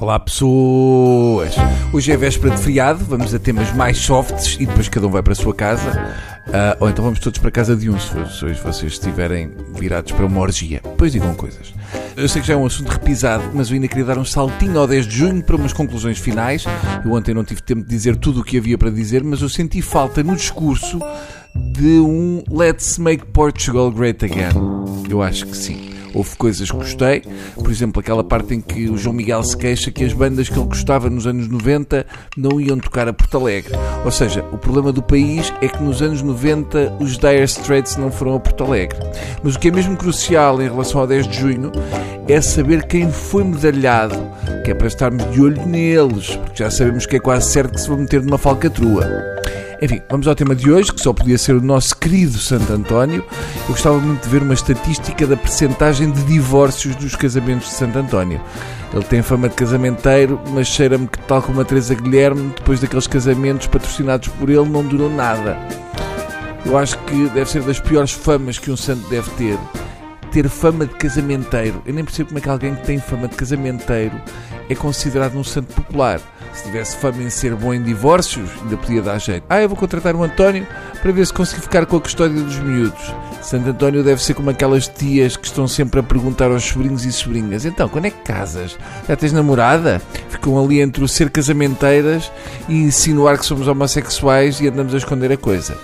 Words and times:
Olá 0.00 0.16
pessoas! 0.20 1.56
Hoje 1.92 2.12
é 2.12 2.16
véspera 2.16 2.54
de 2.54 2.62
feriado, 2.62 3.04
vamos 3.04 3.34
a 3.34 3.38
temas 3.38 3.74
mais 3.74 3.98
softs 3.98 4.56
e 4.60 4.64
depois 4.64 4.88
cada 4.88 5.08
um 5.08 5.10
vai 5.10 5.24
para 5.24 5.32
a 5.32 5.36
sua 5.36 5.52
casa. 5.52 5.90
Ah, 6.52 6.76
ou 6.78 6.88
então 6.88 7.04
vamos 7.04 7.18
todos 7.18 7.40
para 7.40 7.48
a 7.48 7.50
casa 7.50 7.74
de 7.74 7.90
um, 7.90 7.98
se 7.98 8.16
hoje 8.44 8.60
vocês 8.62 8.92
estiverem 8.92 9.50
virados 9.74 10.12
para 10.12 10.24
uma 10.24 10.40
orgia. 10.40 10.80
Depois 10.84 11.10
digam 11.10 11.34
coisas. 11.34 11.74
Eu 12.16 12.28
sei 12.28 12.40
que 12.40 12.46
já 12.46 12.54
é 12.54 12.56
um 12.56 12.64
assunto 12.64 12.90
repisado, 12.90 13.42
mas 13.52 13.70
eu 13.70 13.74
ainda 13.74 13.88
queria 13.88 14.04
dar 14.04 14.18
um 14.18 14.24
saltinho 14.24 14.78
ao 14.78 14.86
10 14.86 15.04
de 15.04 15.16
junho 15.16 15.42
para 15.42 15.56
umas 15.56 15.72
conclusões 15.72 16.18
finais. 16.18 16.64
Eu 17.04 17.12
ontem 17.12 17.34
não 17.34 17.42
tive 17.42 17.60
tempo 17.60 17.82
de 17.82 17.88
dizer 17.88 18.14
tudo 18.14 18.42
o 18.42 18.44
que 18.44 18.56
havia 18.56 18.78
para 18.78 18.90
dizer, 18.90 19.24
mas 19.24 19.42
eu 19.42 19.48
senti 19.48 19.82
falta 19.82 20.22
no 20.22 20.36
discurso 20.36 21.00
de 21.56 21.98
um 21.98 22.44
Let's 22.48 22.98
Make 22.98 23.26
Portugal 23.26 23.90
Great 23.90 24.24
Again. 24.24 24.54
Eu 25.10 25.20
acho 25.22 25.44
que 25.44 25.56
sim. 25.56 25.97
Houve 26.14 26.36
coisas 26.36 26.70
que 26.70 26.76
gostei, 26.76 27.22
por 27.54 27.70
exemplo, 27.70 28.00
aquela 28.00 28.24
parte 28.24 28.54
em 28.54 28.60
que 28.60 28.88
o 28.88 28.96
João 28.96 29.14
Miguel 29.14 29.42
se 29.42 29.56
queixa 29.56 29.90
que 29.90 30.04
as 30.04 30.12
bandas 30.12 30.48
que 30.48 30.58
ele 30.58 30.66
gostava 30.66 31.10
nos 31.10 31.26
anos 31.26 31.48
90 31.48 32.06
não 32.36 32.60
iam 32.60 32.78
tocar 32.78 33.08
a 33.08 33.12
Porto 33.12 33.36
Alegre. 33.36 33.72
Ou 34.04 34.10
seja, 34.10 34.44
o 34.52 34.58
problema 34.58 34.92
do 34.92 35.02
país 35.02 35.52
é 35.60 35.68
que 35.68 35.82
nos 35.82 36.02
anos 36.02 36.22
90 36.22 36.96
os 37.00 37.18
Dire 37.18 37.44
Straits 37.44 37.96
não 37.96 38.10
foram 38.10 38.34
a 38.34 38.40
Porto 38.40 38.64
Alegre. 38.64 38.98
Mas 39.42 39.54
o 39.54 39.58
que 39.58 39.68
é 39.68 39.70
mesmo 39.70 39.96
crucial 39.96 40.60
em 40.60 40.68
relação 40.68 41.00
ao 41.00 41.06
10 41.06 41.28
de 41.28 41.38
junho 41.38 41.72
é 42.28 42.40
saber 42.40 42.86
quem 42.86 43.10
foi 43.10 43.44
medalhado, 43.44 44.16
que 44.64 44.70
é 44.70 44.74
para 44.74 44.86
estarmos 44.86 45.30
de 45.32 45.40
olho 45.40 45.66
neles, 45.66 46.36
porque 46.36 46.62
já 46.62 46.70
sabemos 46.70 47.06
que 47.06 47.16
é 47.16 47.20
quase 47.20 47.50
certo 47.50 47.74
que 47.74 47.80
se 47.80 47.88
vão 47.88 47.98
meter 47.98 48.22
numa 48.22 48.38
falcatrua. 48.38 49.04
Enfim, 49.80 50.02
vamos 50.10 50.26
ao 50.26 50.34
tema 50.34 50.56
de 50.56 50.68
hoje, 50.72 50.92
que 50.92 51.00
só 51.00 51.12
podia 51.12 51.38
ser 51.38 51.54
o 51.54 51.60
nosso 51.60 51.96
querido 51.96 52.36
Santo 52.36 52.72
António. 52.72 53.24
Eu 53.60 53.68
gostava 53.68 53.96
muito 53.98 54.24
de 54.24 54.28
ver 54.28 54.42
uma 54.42 54.54
estatística 54.54 55.24
da 55.24 55.36
percentagem 55.36 56.10
de 56.10 56.20
divórcios 56.24 56.96
dos 56.96 57.14
casamentos 57.14 57.68
de 57.68 57.74
Santo 57.74 57.96
António. 57.96 58.40
Ele 58.92 59.04
tem 59.04 59.22
fama 59.22 59.48
de 59.48 59.54
casamenteiro, 59.54 60.40
mas 60.48 60.66
cheira-me 60.66 61.06
que, 61.06 61.20
tal 61.20 61.40
como 61.42 61.60
a 61.60 61.64
Teresa 61.64 61.94
Guilherme, 61.94 62.52
depois 62.56 62.80
daqueles 62.80 63.06
casamentos 63.06 63.68
patrocinados 63.68 64.26
por 64.26 64.50
ele, 64.50 64.68
não 64.68 64.84
durou 64.84 65.08
nada. 65.08 65.56
Eu 66.66 66.76
acho 66.76 66.98
que 67.04 67.28
deve 67.28 67.48
ser 67.48 67.62
das 67.62 67.78
piores 67.78 68.10
famas 68.10 68.58
que 68.58 68.72
um 68.72 68.76
santo 68.76 69.08
deve 69.08 69.30
ter. 69.32 69.56
Ter 70.32 70.48
fama 70.48 70.86
de 70.86 70.94
casamenteiro. 70.94 71.80
Eu 71.86 71.94
nem 71.94 72.04
percebo 72.04 72.30
como 72.30 72.38
é 72.40 72.42
que 72.42 72.50
alguém 72.50 72.74
que 72.74 72.84
tem 72.84 72.98
fama 72.98 73.28
de 73.28 73.36
casamenteiro 73.36 74.20
é 74.68 74.74
considerado 74.74 75.38
um 75.38 75.44
santo 75.44 75.72
popular. 75.72 76.20
Se 76.58 76.64
tivesse 76.64 76.96
fama 76.96 77.22
em 77.22 77.30
ser 77.30 77.54
bom 77.54 77.72
em 77.72 77.80
divórcios, 77.80 78.50
ainda 78.60 78.76
podia 78.76 79.00
dar 79.00 79.16
jeito. 79.20 79.44
Ah, 79.48 79.62
eu 79.62 79.68
vou 79.68 79.78
contratar 79.78 80.16
o 80.16 80.24
António 80.24 80.66
para 81.00 81.12
ver 81.12 81.24
se 81.24 81.32
consigo 81.32 81.62
ficar 81.62 81.86
com 81.86 81.96
a 81.96 82.00
custódia 82.00 82.42
dos 82.42 82.58
miúdos. 82.58 83.14
Santo 83.40 83.70
António 83.70 84.02
deve 84.02 84.20
ser 84.20 84.34
como 84.34 84.50
aquelas 84.50 84.88
tias 84.88 85.36
que 85.36 85.46
estão 85.46 85.68
sempre 85.68 86.00
a 86.00 86.02
perguntar 86.02 86.50
aos 86.50 86.64
sobrinhos 86.64 87.04
e 87.04 87.12
sobrinhas: 87.12 87.64
então, 87.64 87.88
quando 87.88 88.06
é 88.06 88.10
que 88.10 88.24
casas? 88.24 88.76
Já 89.06 89.14
tens 89.14 89.32
namorada? 89.32 90.02
Ficam 90.30 90.58
ali 90.58 90.80
entre 90.80 91.04
o 91.04 91.06
ser 91.06 91.30
casamenteiras 91.30 92.28
e 92.68 92.74
insinuar 92.74 93.38
que 93.38 93.46
somos 93.46 93.68
homossexuais 93.68 94.60
e 94.60 94.66
andamos 94.66 94.92
a 94.94 94.96
esconder 94.96 95.30
a 95.30 95.36
coisa 95.36 95.78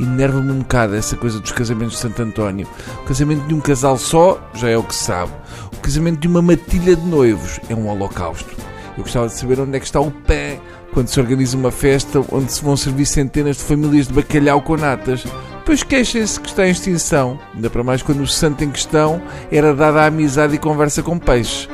enerva-me 0.00 0.52
um 0.52 0.58
bocado 0.60 0.94
essa 0.94 1.16
coisa 1.16 1.40
dos 1.40 1.50
casamentos 1.50 1.94
de 1.94 2.00
Santo 2.00 2.22
António. 2.22 2.68
O 3.02 3.04
casamento 3.04 3.44
de 3.48 3.54
um 3.54 3.60
casal 3.60 3.98
só 3.98 4.40
já 4.54 4.68
é 4.68 4.76
o 4.76 4.82
que 4.84 4.94
se 4.94 5.02
sabe. 5.04 5.32
O 5.76 5.80
casamento 5.80 6.20
de 6.20 6.28
uma 6.28 6.40
matilha 6.40 6.94
de 6.94 7.04
noivos 7.04 7.58
é 7.68 7.74
um 7.74 7.88
holocausto. 7.88 8.67
Eu 8.98 9.04
gostava 9.04 9.28
de 9.28 9.34
saber 9.34 9.60
onde 9.60 9.76
é 9.76 9.80
que 9.80 9.86
está 9.86 10.00
o 10.00 10.10
pé 10.10 10.58
quando 10.92 11.06
se 11.06 11.20
organiza 11.20 11.56
uma 11.56 11.70
festa 11.70 12.20
onde 12.32 12.52
se 12.52 12.60
vão 12.60 12.76
servir 12.76 13.06
centenas 13.06 13.56
de 13.56 13.62
famílias 13.62 14.08
de 14.08 14.12
bacalhau 14.12 14.60
com 14.60 14.76
natas. 14.76 15.22
Depois 15.58 15.84
queixem-se 15.84 16.40
que 16.40 16.48
está 16.48 16.66
em 16.66 16.72
extinção, 16.72 17.38
ainda 17.54 17.70
para 17.70 17.84
mais 17.84 18.02
quando 18.02 18.22
o 18.22 18.26
santo 18.26 18.64
em 18.64 18.70
questão 18.70 19.22
era 19.52 19.72
dada 19.72 20.02
a 20.02 20.06
amizade 20.06 20.56
e 20.56 20.58
conversa 20.58 21.00
com 21.00 21.16
peixes. 21.16 21.68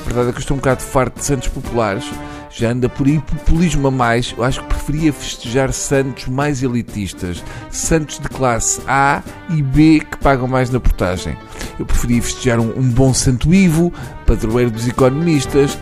A 0.00 0.04
verdade 0.04 0.30
é 0.30 0.32
que 0.32 0.38
eu 0.38 0.40
estou 0.40 0.56
um 0.56 0.60
bocado 0.60 0.80
farto 0.80 1.18
de 1.18 1.26
santos 1.26 1.48
populares. 1.48 2.04
Já 2.50 2.70
anda 2.70 2.88
por 2.88 3.06
aí 3.06 3.18
populismo 3.18 3.88
a 3.88 3.90
mais. 3.90 4.34
Eu 4.36 4.42
acho 4.42 4.62
que 4.62 4.68
preferia 4.68 5.12
festejar 5.12 5.72
santos 5.74 6.28
mais 6.28 6.62
elitistas. 6.62 7.44
Santos 7.70 8.18
de 8.18 8.28
classe 8.28 8.80
A 8.88 9.22
e 9.50 9.62
B 9.62 10.00
que 10.00 10.16
pagam 10.16 10.48
mais 10.48 10.70
na 10.70 10.80
portagem. 10.80 11.36
Eu 11.78 11.84
preferia 11.84 12.22
festejar 12.22 12.58
um, 12.58 12.72
um 12.74 12.88
bom 12.88 13.12
santo 13.12 13.52
Ivo, 13.52 13.92
padroeiro 14.26 14.70
dos 14.70 14.88
economistas, 14.88 15.78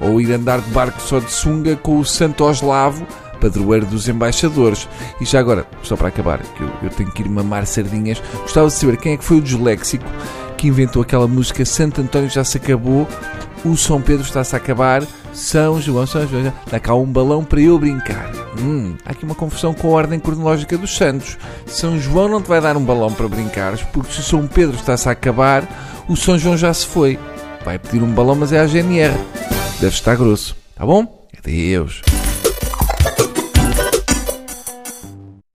ou 0.00 0.20
ir 0.20 0.32
andar 0.32 0.60
de 0.60 0.70
barco 0.70 1.00
só 1.00 1.18
de 1.18 1.30
sunga 1.30 1.76
com 1.76 1.98
o 1.98 2.04
Santo 2.04 2.44
Oslavo, 2.44 3.06
padroeiro 3.40 3.86
dos 3.86 4.08
embaixadores. 4.08 4.88
E 5.20 5.24
já 5.24 5.40
agora, 5.40 5.66
só 5.82 5.96
para 5.96 6.08
acabar, 6.08 6.38
que 6.38 6.62
eu, 6.62 6.70
eu 6.82 6.90
tenho 6.90 7.10
que 7.10 7.22
ir 7.22 7.28
mamar 7.28 7.66
sardinhas, 7.66 8.22
gostava 8.42 8.68
de 8.68 8.74
saber 8.74 8.96
quem 8.96 9.12
é 9.12 9.16
que 9.16 9.24
foi 9.24 9.38
o 9.38 9.42
disléxico 9.42 10.04
que 10.60 10.68
inventou 10.68 11.00
aquela 11.00 11.26
música 11.26 11.64
Santo 11.64 12.02
António 12.02 12.28
já 12.28 12.44
se 12.44 12.58
acabou, 12.58 13.08
o 13.64 13.76
São 13.78 13.98
Pedro 14.00 14.26
está-se 14.26 14.54
a 14.54 14.58
acabar, 14.58 15.02
São 15.32 15.80
João, 15.80 16.06
São 16.06 16.26
João, 16.28 16.52
dá 16.70 16.78
cá 16.78 16.94
um 16.94 17.06
balão 17.06 17.42
para 17.42 17.62
eu 17.62 17.78
brincar. 17.78 18.30
Hum, 18.60 18.94
há 19.06 19.12
aqui 19.12 19.24
uma 19.24 19.34
confusão 19.34 19.72
com 19.72 19.88
a 19.88 19.92
ordem 19.92 20.20
cronológica 20.20 20.76
dos 20.76 20.94
santos. 20.94 21.38
São 21.66 21.98
João 21.98 22.28
não 22.28 22.42
te 22.42 22.48
vai 22.48 22.60
dar 22.60 22.76
um 22.76 22.84
balão 22.84 23.10
para 23.10 23.26
brincares, 23.26 23.82
porque 23.90 24.12
se 24.12 24.20
o 24.20 24.22
São 24.22 24.46
Pedro 24.46 24.76
está-se 24.76 25.08
a 25.08 25.12
acabar, 25.12 25.66
o 26.06 26.14
São 26.14 26.38
João 26.38 26.58
já 26.58 26.74
se 26.74 26.86
foi. 26.86 27.18
Vai 27.64 27.78
pedir 27.78 28.02
um 28.02 28.12
balão, 28.12 28.34
mas 28.34 28.52
é 28.52 28.60
a 28.60 28.66
GNR. 28.66 29.14
Deve 29.80 29.94
estar 29.94 30.14
grosso. 30.14 30.54
Tá 30.74 30.84
bom? 30.84 31.26
Adeus. 31.38 32.02